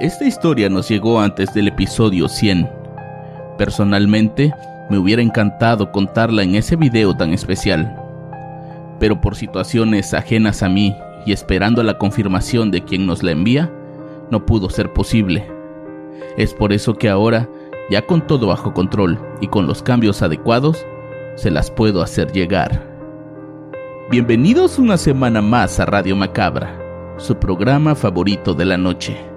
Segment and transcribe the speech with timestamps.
[0.00, 2.66] Esta historia nos llegó antes del episodio 100.
[3.58, 4.50] Personalmente,
[4.88, 8.00] me hubiera encantado contarla en ese video tan especial.
[8.98, 13.70] Pero por situaciones ajenas a mí y esperando la confirmación de quien nos la envía,
[14.30, 15.46] no pudo ser posible.
[16.38, 17.46] Es por eso que ahora,
[17.90, 20.82] ya con todo bajo control y con los cambios adecuados,
[21.34, 22.88] se las puedo hacer llegar.
[24.10, 26.74] Bienvenidos una semana más a Radio Macabra,
[27.18, 29.29] su programa favorito de la noche.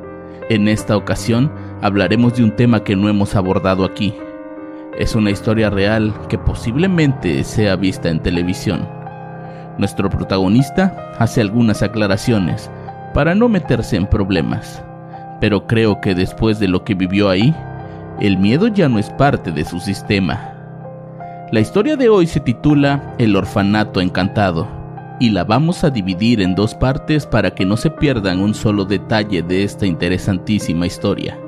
[0.54, 4.14] En esta ocasión hablaremos de un tema que no hemos abordado aquí.
[5.00, 8.88] Es una historia real que posiblemente sea vista en televisión.
[9.80, 12.70] Nuestro protagonista hace algunas aclaraciones
[13.16, 14.86] para no meterse en problemas,
[15.42, 17.56] pero creo que después de lo que vivió ahí,
[18.20, 20.54] el miedo ya no es parte de su sistema.
[21.52, 24.83] La historia de hoy se titula El orfanato encantado
[25.24, 28.84] y la vamos a dividir en dos partes para que no se pierdan un solo
[28.84, 31.40] detalle de esta interesantísima historia.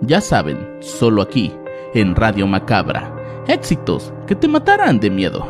[0.00, 1.52] Ya saben, solo aquí,
[1.94, 3.14] en Radio Macabra,
[3.46, 5.46] éxitos que te matarán de miedo.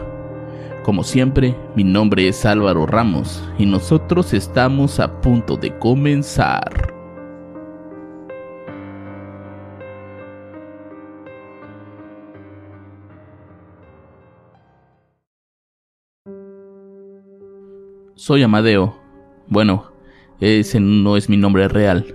[0.84, 7.01] Como siempre, mi nombre es Álvaro Ramos y nosotros estamos a punto de comenzar.
[18.24, 18.94] Soy Amadeo.
[19.48, 19.86] Bueno,
[20.38, 22.14] ese no es mi nombre real.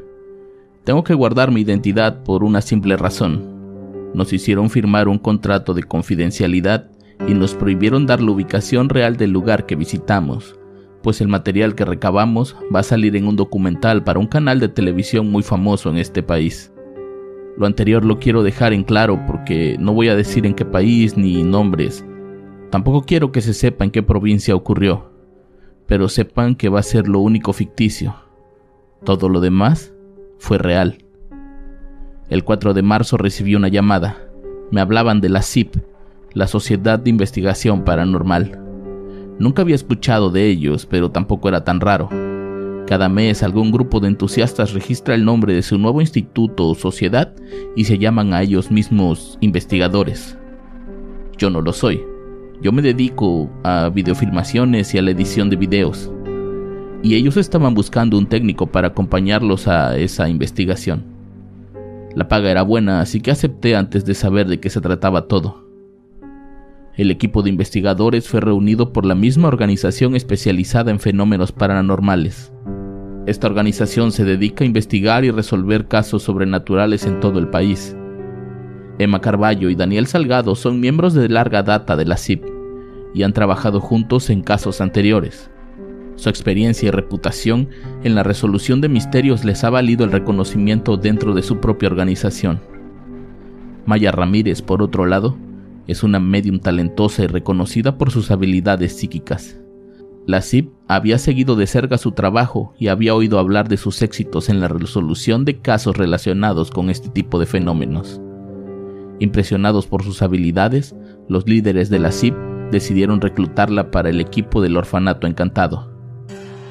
[0.85, 4.13] Tengo que guardar mi identidad por una simple razón.
[4.13, 6.89] Nos hicieron firmar un contrato de confidencialidad
[7.27, 10.57] y nos prohibieron dar la ubicación real del lugar que visitamos,
[11.03, 14.69] pues el material que recabamos va a salir en un documental para un canal de
[14.69, 16.71] televisión muy famoso en este país.
[17.57, 21.17] Lo anterior lo quiero dejar en claro porque no voy a decir en qué país
[21.17, 22.05] ni nombres.
[22.69, 25.06] Tampoco quiero que se sepa en qué provincia ocurrió
[25.87, 28.15] pero sepan que va a ser lo único ficticio.
[29.03, 29.93] Todo lo demás
[30.37, 30.99] fue real.
[32.29, 34.17] El 4 de marzo recibí una llamada.
[34.69, 35.77] Me hablaban de la CIP,
[36.33, 38.59] la Sociedad de Investigación Paranormal.
[39.39, 42.09] Nunca había escuchado de ellos, pero tampoco era tan raro.
[42.85, 47.33] Cada mes algún grupo de entusiastas registra el nombre de su nuevo instituto o sociedad
[47.75, 50.37] y se llaman a ellos mismos investigadores.
[51.37, 52.01] Yo no lo soy,
[52.61, 56.11] yo me dedico a videofilmaciones y a la edición de videos.
[57.03, 61.05] Y ellos estaban buscando un técnico para acompañarlos a esa investigación.
[62.15, 65.67] La paga era buena, así que acepté antes de saber de qué se trataba todo.
[66.95, 72.51] El equipo de investigadores fue reunido por la misma organización especializada en fenómenos paranormales.
[73.27, 77.96] Esta organización se dedica a investigar y resolver casos sobrenaturales en todo el país.
[78.99, 82.43] Emma Carballo y Daniel Salgado son miembros de larga data de la CIP
[83.13, 85.51] y han trabajado juntos en casos anteriores.
[86.15, 87.69] Su experiencia y reputación
[88.03, 92.59] en la resolución de misterios les ha valido el reconocimiento dentro de su propia organización.
[93.85, 95.37] Maya Ramírez, por otro lado,
[95.85, 99.57] es una medium talentosa y reconocida por sus habilidades psíquicas.
[100.25, 104.49] La CIP había seguido de cerca su trabajo y había oído hablar de sus éxitos
[104.49, 108.19] en la resolución de casos relacionados con este tipo de fenómenos.
[109.19, 110.95] Impresionados por sus habilidades,
[111.27, 112.35] los líderes de la CIP
[112.71, 115.91] decidieron reclutarla para el equipo del orfanato encantado,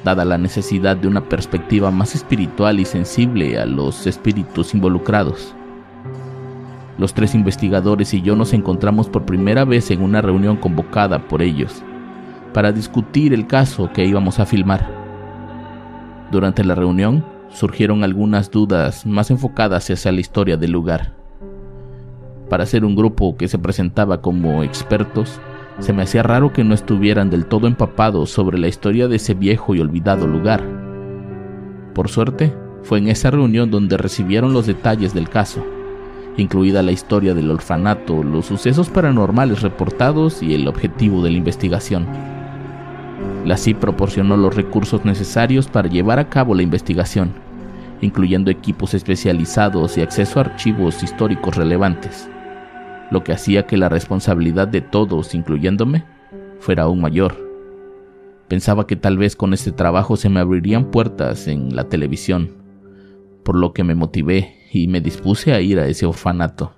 [0.05, 5.53] dada la necesidad de una perspectiva más espiritual y sensible a los espíritus involucrados.
[6.97, 11.41] Los tres investigadores y yo nos encontramos por primera vez en una reunión convocada por
[11.41, 11.83] ellos,
[12.53, 14.89] para discutir el caso que íbamos a filmar.
[16.31, 21.26] Durante la reunión surgieron algunas dudas más enfocadas hacia la historia del lugar.
[22.49, 25.41] Para ser un grupo que se presentaba como expertos,
[25.79, 29.33] se me hacía raro que no estuvieran del todo empapados sobre la historia de ese
[29.33, 30.63] viejo y olvidado lugar.
[31.93, 32.53] Por suerte,
[32.83, 35.65] fue en esa reunión donde recibieron los detalles del caso,
[36.37, 42.07] incluida la historia del orfanato, los sucesos paranormales reportados y el objetivo de la investigación.
[43.45, 47.33] La CIP proporcionó los recursos necesarios para llevar a cabo la investigación,
[47.99, 52.29] incluyendo equipos especializados y acceso a archivos históricos relevantes
[53.11, 56.03] lo que hacía que la responsabilidad de todos, incluyéndome,
[56.59, 57.47] fuera aún mayor.
[58.47, 62.51] Pensaba que tal vez con este trabajo se me abrirían puertas en la televisión,
[63.43, 66.73] por lo que me motivé y me dispuse a ir a ese orfanato.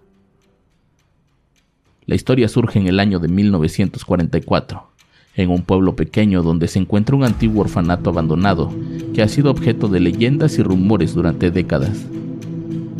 [2.06, 4.90] La historia surge en el año de 1944,
[5.36, 8.74] en un pueblo pequeño donde se encuentra un antiguo orfanato abandonado
[9.14, 12.08] que ha sido objeto de leyendas y rumores durante décadas.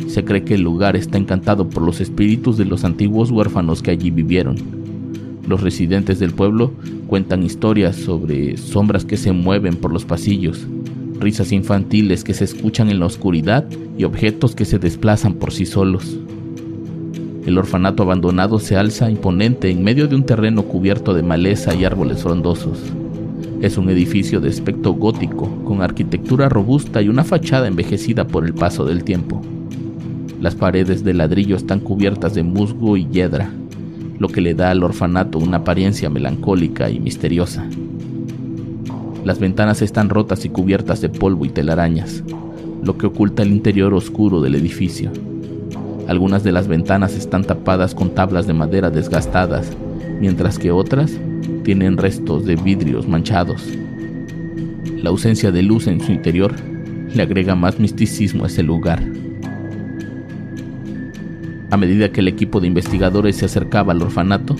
[0.08, 3.90] Se cree que el lugar está encantado por los espíritus de los antiguos huérfanos que
[3.90, 4.56] allí vivieron.
[5.46, 6.72] Los residentes del pueblo
[7.06, 10.66] cuentan historias sobre sombras que se mueven por los pasillos,
[11.18, 13.64] risas infantiles que se escuchan en la oscuridad
[13.98, 16.18] y objetos que se desplazan por sí solos.
[17.46, 21.84] El orfanato abandonado se alza imponente en medio de un terreno cubierto de maleza y
[21.84, 22.78] árboles frondosos.
[23.60, 28.54] Es un edificio de aspecto gótico, con arquitectura robusta y una fachada envejecida por el
[28.54, 29.42] paso del tiempo.
[30.40, 33.50] Las paredes de ladrillo están cubiertas de musgo y hiedra,
[34.18, 37.66] lo que le da al orfanato una apariencia melancólica y misteriosa.
[39.22, 42.24] Las ventanas están rotas y cubiertas de polvo y telarañas,
[42.82, 45.10] lo que oculta el interior oscuro del edificio.
[46.08, 49.76] Algunas de las ventanas están tapadas con tablas de madera desgastadas,
[50.20, 51.12] mientras que otras
[51.64, 53.68] tienen restos de vidrios manchados.
[55.02, 56.54] La ausencia de luz en su interior
[57.14, 59.19] le agrega más misticismo a ese lugar.
[61.70, 64.56] A medida que el equipo de investigadores se acercaba al orfanato,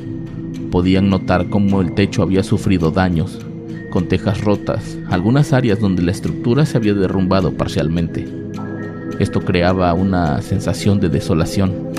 [0.70, 3.44] podían notar cómo el techo había sufrido daños
[3.90, 8.24] con tejas rotas, algunas áreas donde la estructura se había derrumbado parcialmente.
[9.18, 11.90] Esto creaba una sensación de desolación.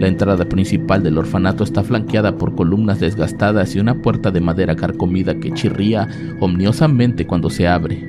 [0.00, 4.74] La entrada principal del orfanato está flanqueada por columnas desgastadas y una puerta de madera
[4.74, 6.08] carcomida que chirría
[6.40, 8.04] omniosamente cuando se abre.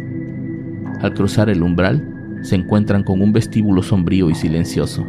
[1.02, 5.06] Al cruzar el umbral, se encuentran con un vestíbulo sombrío y silencioso,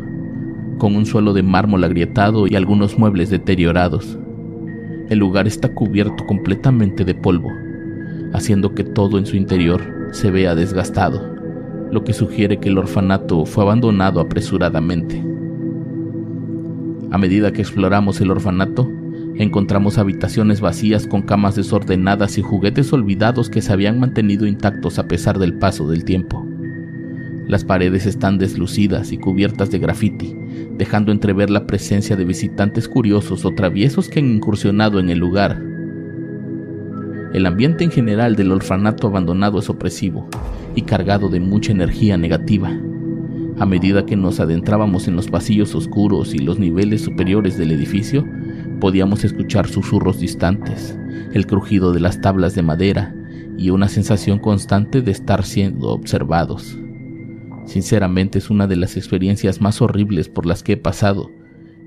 [0.80, 4.18] con un suelo de mármol agrietado y algunos muebles deteriorados.
[5.10, 7.50] El lugar está cubierto completamente de polvo,
[8.32, 11.36] haciendo que todo en su interior se vea desgastado,
[11.92, 15.22] lo que sugiere que el orfanato fue abandonado apresuradamente.
[17.12, 18.90] A medida que exploramos el orfanato,
[19.36, 25.06] encontramos habitaciones vacías con camas desordenadas y juguetes olvidados que se habían mantenido intactos a
[25.06, 26.46] pesar del paso del tiempo.
[27.48, 30.39] Las paredes están deslucidas y cubiertas de grafiti,
[30.76, 35.60] dejando entrever la presencia de visitantes curiosos o traviesos que han incursionado en el lugar.
[37.32, 40.28] El ambiente en general del orfanato abandonado es opresivo
[40.74, 42.70] y cargado de mucha energía negativa.
[43.58, 48.26] A medida que nos adentrábamos en los pasillos oscuros y los niveles superiores del edificio,
[48.80, 50.98] podíamos escuchar susurros distantes,
[51.32, 53.14] el crujido de las tablas de madera
[53.58, 56.78] y una sensación constante de estar siendo observados.
[57.66, 61.30] Sinceramente es una de las experiencias más horribles por las que he pasado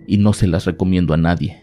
[0.07, 1.61] y no se las recomiendo a nadie.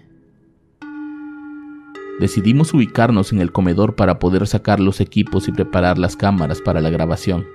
[2.19, 6.81] Decidimos ubicarnos en el comedor para poder sacar los equipos y preparar las cámaras para
[6.81, 7.47] la grabación.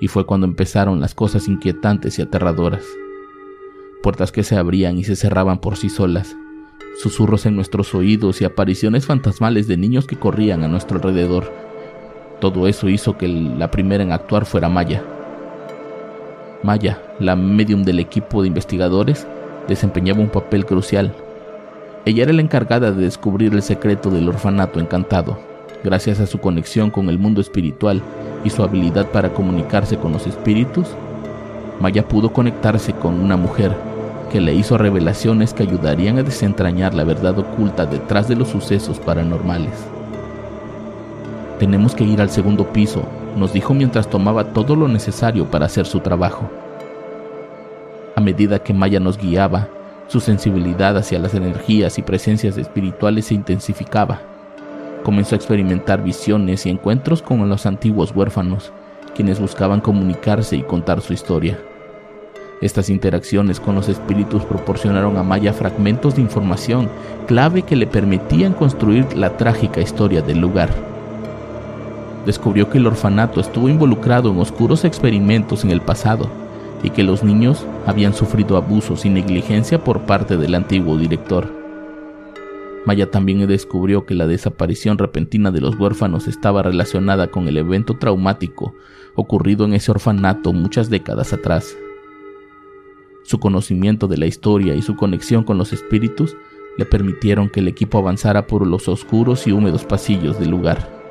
[0.00, 2.84] Y fue cuando empezaron las cosas inquietantes y aterradoras.
[4.02, 6.36] Puertas que se abrían y se cerraban por sí solas,
[7.02, 11.52] susurros en nuestros oídos y apariciones fantasmales de niños que corrían a nuestro alrededor.
[12.40, 15.02] Todo eso hizo que la primera en actuar fuera Maya
[16.64, 19.26] Maya, la medium del equipo de investigadores,
[19.68, 21.12] desempeñaba un papel crucial.
[22.06, 25.38] Ella era la encargada de descubrir el secreto del orfanato encantado.
[25.84, 28.00] Gracias a su conexión con el mundo espiritual
[28.44, 30.88] y su habilidad para comunicarse con los espíritus,
[31.80, 33.76] Maya pudo conectarse con una mujer
[34.32, 38.98] que le hizo revelaciones que ayudarían a desentrañar la verdad oculta detrás de los sucesos
[39.00, 39.84] paranormales.
[41.58, 43.02] Tenemos que ir al segundo piso,
[43.36, 46.50] nos dijo mientras tomaba todo lo necesario para hacer su trabajo.
[48.16, 49.68] A medida que Maya nos guiaba,
[50.06, 54.20] su sensibilidad hacia las energías y presencias espirituales se intensificaba.
[55.02, 58.72] Comenzó a experimentar visiones y encuentros con los antiguos huérfanos,
[59.14, 61.58] quienes buscaban comunicarse y contar su historia.
[62.60, 66.88] Estas interacciones con los espíritus proporcionaron a Maya fragmentos de información
[67.26, 70.93] clave que le permitían construir la trágica historia del lugar
[72.26, 76.28] descubrió que el orfanato estuvo involucrado en oscuros experimentos en el pasado
[76.82, 81.64] y que los niños habían sufrido abusos y negligencia por parte del antiguo director.
[82.86, 87.96] Maya también descubrió que la desaparición repentina de los huérfanos estaba relacionada con el evento
[87.96, 88.74] traumático
[89.14, 91.76] ocurrido en ese orfanato muchas décadas atrás.
[93.22, 96.36] Su conocimiento de la historia y su conexión con los espíritus
[96.76, 101.03] le permitieron que el equipo avanzara por los oscuros y húmedos pasillos del lugar.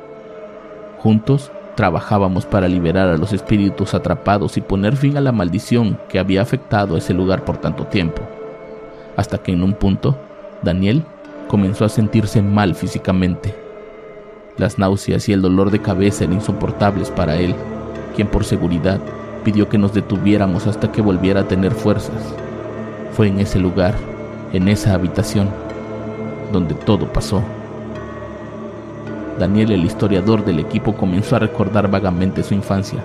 [1.04, 6.18] Juntos trabajábamos para liberar a los espíritus atrapados y poner fin a la maldición que
[6.18, 8.22] había afectado a ese lugar por tanto tiempo.
[9.16, 10.18] Hasta que en un punto,
[10.64, 11.04] Daniel
[11.48, 13.54] comenzó a sentirse mal físicamente.
[14.58, 17.54] Las náuseas y el dolor de cabeza eran insoportables para él,
[18.16, 19.00] quien por seguridad
[19.44, 22.34] Pidió que nos detuviéramos hasta que volviera a tener fuerzas.
[23.12, 23.94] Fue en ese lugar,
[24.54, 25.50] en esa habitación,
[26.54, 27.44] donde todo pasó.
[29.40, 33.04] Daniel, el historiador del equipo, comenzó a recordar vagamente su infancia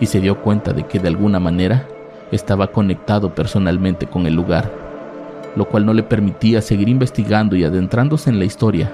[0.00, 1.88] y se dio cuenta de que de alguna manera
[2.30, 4.70] estaba conectado personalmente con el lugar,
[5.56, 8.90] lo cual no le permitía seguir investigando y adentrándose en la historia,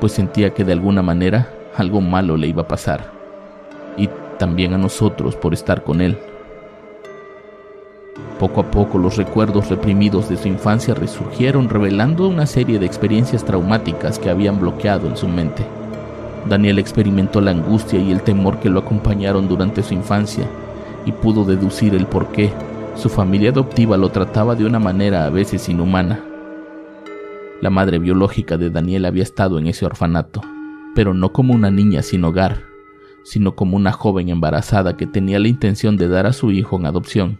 [0.00, 3.10] pues sentía que de alguna manera algo malo le iba a pasar,
[3.96, 6.18] y también a nosotros por estar con él.
[8.38, 13.44] Poco a poco los recuerdos reprimidos de su infancia resurgieron revelando una serie de experiencias
[13.44, 15.64] traumáticas que habían bloqueado en su mente.
[16.48, 20.46] Daniel experimentó la angustia y el temor que lo acompañaron durante su infancia
[21.06, 22.52] y pudo deducir el por qué
[22.96, 26.24] su familia adoptiva lo trataba de una manera a veces inhumana.
[27.60, 30.42] La madre biológica de Daniel había estado en ese orfanato,
[30.94, 32.62] pero no como una niña sin hogar,
[33.24, 36.86] sino como una joven embarazada que tenía la intención de dar a su hijo en
[36.86, 37.38] adopción,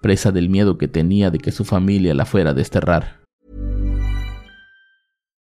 [0.00, 3.25] presa del miedo que tenía de que su familia la fuera a desterrar.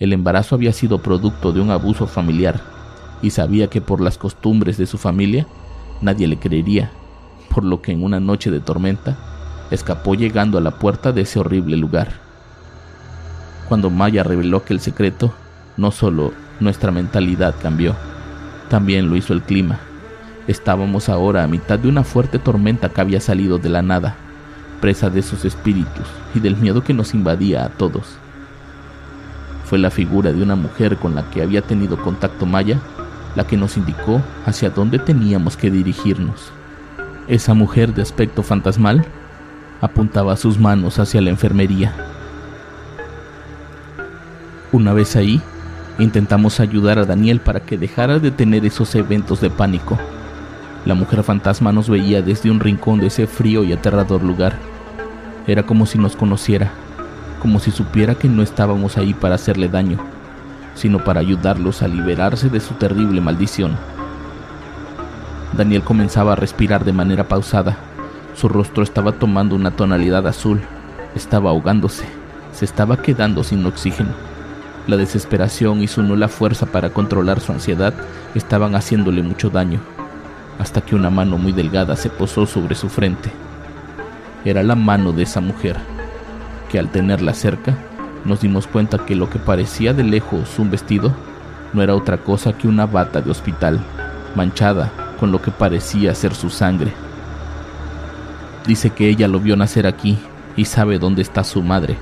[0.00, 2.60] El embarazo había sido producto de un abuso familiar
[3.22, 5.46] y sabía que por las costumbres de su familia
[6.00, 6.90] nadie le creería,
[7.48, 9.16] por lo que en una noche de tormenta
[9.70, 12.08] escapó llegando a la puerta de ese horrible lugar.
[13.68, 15.32] Cuando Maya reveló que el secreto,
[15.76, 17.94] no solo nuestra mentalidad cambió,
[18.68, 19.78] también lo hizo el clima.
[20.48, 24.16] Estábamos ahora a mitad de una fuerte tormenta que había salido de la nada,
[24.80, 28.18] presa de sus espíritus y del miedo que nos invadía a todos.
[29.64, 32.80] Fue la figura de una mujer con la que había tenido contacto Maya
[33.34, 36.52] la que nos indicó hacia dónde teníamos que dirigirnos.
[37.26, 39.04] Esa mujer de aspecto fantasmal
[39.80, 41.94] apuntaba sus manos hacia la enfermería.
[44.72, 45.40] Una vez ahí,
[45.98, 49.98] intentamos ayudar a Daniel para que dejara de tener esos eventos de pánico.
[50.84, 54.58] La mujer fantasma nos veía desde un rincón de ese frío y aterrador lugar.
[55.46, 56.72] Era como si nos conociera,
[57.44, 59.98] como si supiera que no estábamos ahí para hacerle daño,
[60.74, 63.76] sino para ayudarlos a liberarse de su terrible maldición.
[65.54, 67.76] Daniel comenzaba a respirar de manera pausada.
[68.34, 70.62] Su rostro estaba tomando una tonalidad azul.
[71.14, 72.06] Estaba ahogándose.
[72.54, 74.12] Se estaba quedando sin oxígeno.
[74.86, 77.92] La desesperación y su nula fuerza para controlar su ansiedad
[78.34, 79.80] estaban haciéndole mucho daño,
[80.58, 83.30] hasta que una mano muy delgada se posó sobre su frente.
[84.46, 85.76] Era la mano de esa mujer,
[86.74, 87.78] que al tenerla cerca,
[88.24, 91.14] nos dimos cuenta que lo que parecía de lejos un vestido
[91.72, 93.78] no era otra cosa que una bata de hospital,
[94.34, 94.90] manchada
[95.20, 96.92] con lo que parecía ser su sangre.
[98.66, 100.18] Dice que ella lo vio nacer aquí
[100.56, 101.96] y sabe dónde está su madre,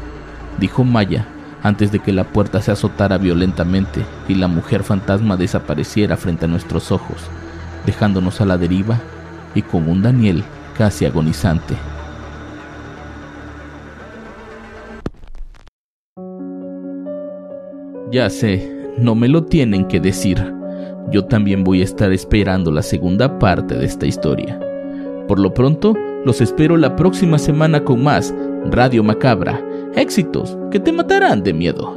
[0.58, 1.26] dijo Maya
[1.62, 6.48] antes de que la puerta se azotara violentamente y la mujer fantasma desapareciera frente a
[6.48, 7.18] nuestros ojos,
[7.84, 8.98] dejándonos a la deriva
[9.54, 10.42] y con un Daniel
[10.78, 11.76] casi agonizante.
[18.12, 20.36] Ya sé, no me lo tienen que decir.
[21.10, 24.60] Yo también voy a estar esperando la segunda parte de esta historia.
[25.26, 28.34] Por lo pronto, los espero la próxima semana con más
[28.66, 29.64] Radio Macabra.
[29.96, 31.96] Éxitos que te matarán de miedo.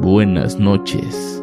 [0.00, 1.42] Buenas noches.